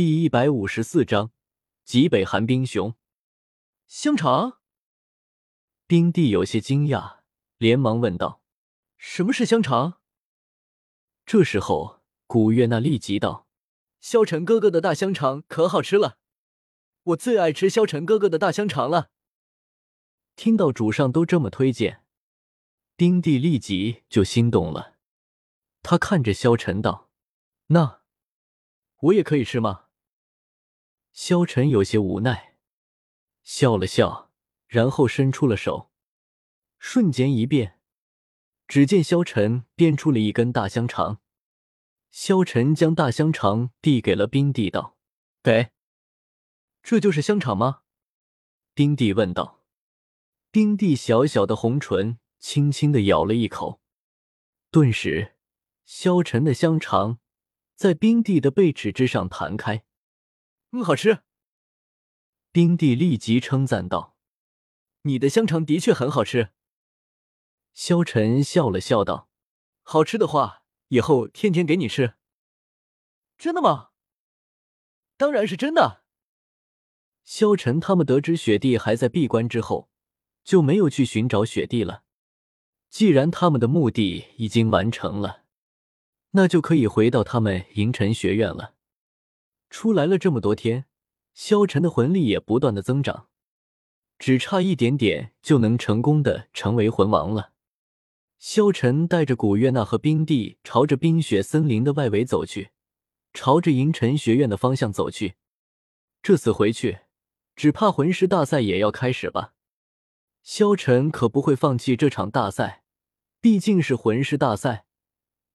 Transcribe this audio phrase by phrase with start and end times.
[0.00, 1.30] 第一百五十四章
[1.84, 2.96] 极北寒冰熊。
[3.86, 4.60] 香肠？
[5.86, 7.18] 冰帝有些惊讶，
[7.58, 8.40] 连忙问道
[8.96, 10.00] ：“什么是香肠？”
[11.26, 13.46] 这时候，古月娜立即道
[14.00, 16.16] ：“萧晨哥哥的大香肠可好吃了，
[17.02, 19.10] 我最爱吃萧晨哥哥的大香肠了。”
[20.34, 22.02] 听到主上都这么推荐，
[22.96, 24.96] 冰帝立即就心动了。
[25.82, 27.10] 他看着萧晨道
[27.68, 28.00] ：“那
[29.00, 29.88] 我也可以吃吗？”
[31.12, 32.56] 萧晨有些无奈，
[33.42, 34.30] 笑了笑，
[34.66, 35.90] 然后伸出了手，
[36.78, 37.78] 瞬间一变，
[38.66, 41.20] 只见萧晨变出了一根大香肠。
[42.10, 44.96] 萧晨将大香肠递给了冰帝，道
[45.42, 45.70] ：“给，
[46.82, 47.82] 这就是香肠吗？”
[48.74, 49.64] 冰帝问道。
[50.52, 53.80] 冰帝小小的红唇轻轻的咬了一口，
[54.72, 55.36] 顿时，
[55.84, 57.20] 萧晨的香肠
[57.76, 59.84] 在冰帝的背齿之上弹开。
[60.72, 61.22] 嗯，好吃。
[62.52, 64.16] 冰帝立即称赞道
[65.02, 66.50] ：“你的香肠的确很好吃。”
[67.74, 69.28] 萧晨笑了笑道
[69.82, 72.14] ：“好吃的话，以后天天给你吃。”
[73.38, 73.90] 真的吗？
[75.16, 76.04] 当然是真的。
[77.24, 79.90] 萧晨他们得知雪帝还在闭关之后，
[80.42, 82.04] 就没有去寻找雪帝了。
[82.88, 85.44] 既然他们的目的已经完成了，
[86.30, 88.74] 那就可以回到他们银尘学院了。
[89.70, 90.84] 出来了这么多天，
[91.32, 93.28] 萧晨的魂力也不断的增长，
[94.18, 97.52] 只差一点点就能成功的成为魂王了。
[98.38, 102.70] 萧晨带着古月娜和冰帝朝着冰雪森林的外围走去，
[103.32, 105.34] 朝着银尘学院的方向走去。
[106.22, 107.00] 这次回去，
[107.54, 109.54] 只怕魂师大赛也要开始吧？
[110.42, 112.82] 萧晨可不会放弃这场大赛，
[113.40, 114.86] 毕竟是魂师大赛，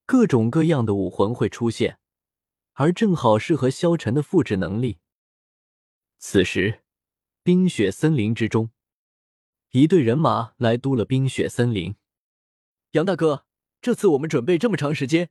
[0.06, 1.98] 各种各样的武魂会出现。
[2.76, 5.00] 而正好适合萧晨的复制能力。
[6.18, 6.82] 此时，
[7.44, 8.72] 冰雪森林之中，
[9.72, 11.96] 一队人马来都了冰雪森林。
[12.92, 13.46] 杨大哥，
[13.82, 15.30] 这次我们准备这么长时间，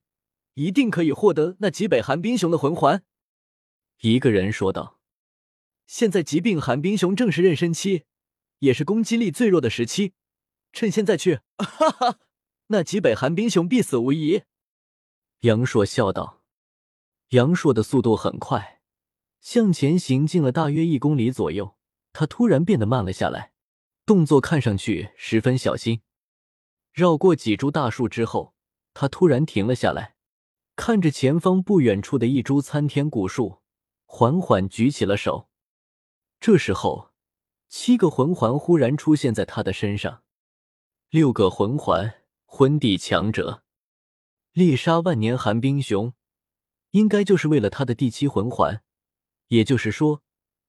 [0.54, 3.02] 一定可以获得那极北寒冰熊的魂环。
[4.00, 5.00] 一个人说道
[5.86, 8.04] ：“现在极病寒冰熊正是妊娠期，
[8.60, 10.12] 也是攻击力最弱的时期，
[10.72, 12.19] 趁现在去， 哈哈，
[12.69, 14.42] 那极北寒冰熊必死无疑。”
[15.40, 16.44] 杨硕笑道。
[17.34, 18.80] 杨硕的速度很快，
[19.40, 21.76] 向前行进了大约一公里左右，
[22.12, 23.52] 他突然变得慢了下来，
[24.06, 26.02] 动作看上去十分小心。
[26.92, 28.54] 绕过几株大树之后，
[28.92, 30.14] 他突然停了下来，
[30.76, 33.62] 看着前方不远处的一株参天古树，
[34.06, 35.48] 缓缓举起了手。
[36.38, 37.10] 这时候，
[37.68, 40.22] 七个魂环忽然出现在他的身上，
[41.10, 43.64] 六个魂环，魂帝强者，
[44.52, 46.14] 猎杀万年寒冰熊。
[46.94, 48.81] 应该就是为了他的第七魂环，
[49.49, 50.22] 也就是说，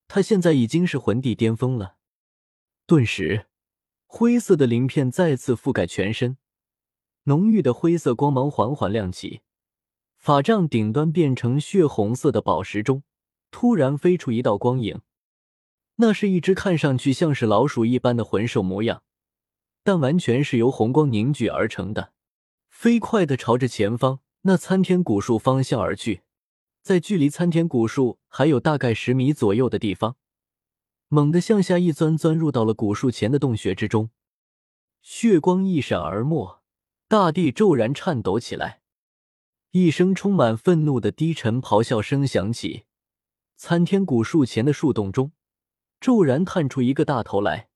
[0.07, 1.97] 他现在已经是魂帝巅峰了。
[2.87, 3.45] 顿时，
[4.07, 6.39] 灰色的鳞片再次覆盖全身，
[7.25, 9.41] 浓郁的灰色光芒缓缓亮起，
[10.17, 13.03] 法杖顶端变成血红色的宝石中，
[13.51, 15.01] 突然飞出一道光影，
[15.97, 19.03] 那是一只看上去像是老鼠一般的魂兽模样，
[19.83, 22.13] 但完全是由红光凝聚而成的，
[22.67, 24.21] 飞快的朝着前方。
[24.47, 26.21] 那参天古树方向而去，
[26.83, 30.17] 在距离参天古树还有大概十米左右的地方，
[31.07, 34.11] 猛地向下一钻，钻入到了古树前的洞穴之中。
[35.01, 36.61] 血光一闪而没，
[37.07, 38.81] 大地骤然颤抖起来，
[39.71, 42.83] 一声充满愤怒的低沉咆哮声响起。
[43.55, 45.31] 参天古树前的树洞中，
[45.99, 47.69] 骤然探出一个大头来，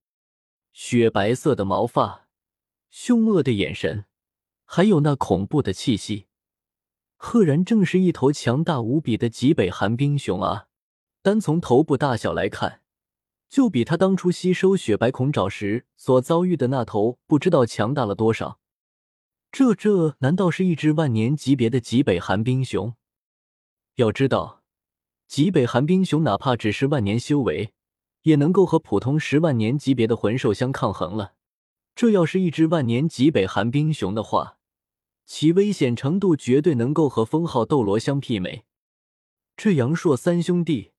[0.72, 2.28] 雪白色的毛发，
[2.92, 4.06] 凶恶的眼神，
[4.66, 6.28] 还有那恐怖的气息。
[7.22, 10.68] 赫然正是一头强大无比的极北寒冰熊啊！
[11.22, 12.80] 单从头部大小来看，
[13.50, 18.62] 就比他当初吸收雪白孔爪时所遭遇的那头不知道强大了多少。
[19.52, 22.96] 这这难道是一只万年级别的极北寒冰熊？
[23.96, 24.64] 要知道，
[25.28, 27.74] 极北寒冰熊哪怕只是万年修为，
[28.22, 31.34] 也能够和普通十万年级别的魂兽相抗衡了。
[31.94, 34.59] 这要是一只万年极北寒冰熊的话，
[35.32, 38.66] 其危险程度绝对能够和封号斗罗相媲美。
[39.56, 40.92] 这阳朔三兄弟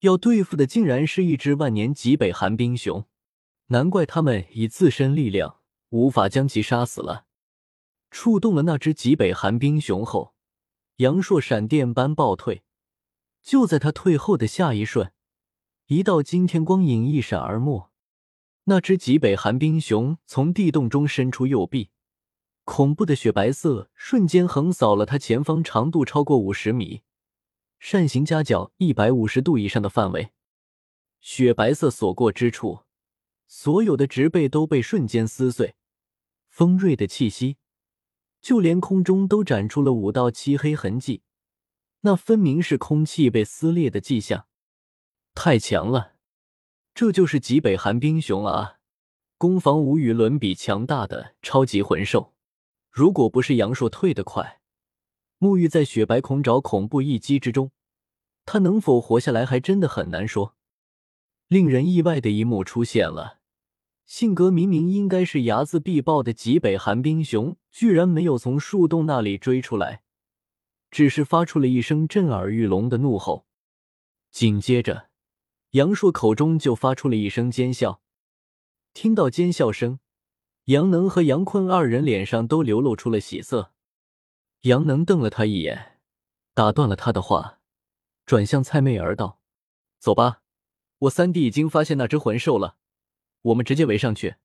[0.00, 3.06] 要对付的竟然是一只万年极北寒冰熊，
[3.68, 7.24] 难怪他们以自身力量无法将其杀死了。
[8.10, 10.34] 触动了那只极北寒冰熊后，
[10.96, 12.64] 阳朔闪电般暴退。
[13.42, 15.12] 就在他退后的下一瞬，
[15.86, 17.90] 一道惊天光影一闪而没，
[18.64, 21.88] 那只极北寒冰熊从地洞中伸出右臂。
[22.64, 27.02] 恐怖的雪白色瞬间横扫了他前方，长度超过五十米，
[27.78, 30.30] 扇形夹角一百五十度以上的范围，
[31.20, 32.80] 雪白色所过之处，
[33.48, 35.74] 所有的植被都被瞬间撕碎，
[36.48, 37.56] 锋锐的气息，
[38.40, 41.22] 就连空中都展出了五道漆黑痕迹，
[42.02, 44.46] 那分明是空气被撕裂的迹象。
[45.34, 46.14] 太强了，
[46.94, 48.78] 这就是极北寒冰熊啊！
[49.36, 52.31] 攻防无与伦比强大的超级魂兽。
[52.92, 54.60] 如果不是杨硕退得快，
[55.38, 57.70] 沐浴在雪白恐爪恐怖一击之中，
[58.44, 60.54] 他能否活下来还真的很难说。
[61.48, 63.40] 令人意外的一幕出现了：
[64.04, 70.02] 性格明明应该是睚眦必报的极北寒冰熊，居然没有从树洞那里追出来，
[70.90, 73.46] 只是发出了一声震耳欲聋的怒吼。
[74.30, 75.08] 紧接着，
[75.70, 78.02] 杨硕口中就发出了一声尖笑。
[78.92, 79.98] 听到尖笑声。
[80.66, 83.72] 杨能和杨坤二人脸上都流露出了喜色。
[84.62, 85.98] 杨能瞪了他一眼，
[86.54, 87.58] 打断了他的话，
[88.24, 89.40] 转向蔡媚儿道
[89.98, 90.42] ：“走吧，
[90.98, 92.76] 我三弟已经发现那只魂兽了，
[93.42, 94.36] 我们直接围上去，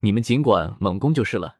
[0.00, 1.57] 你们尽管猛攻就是了。”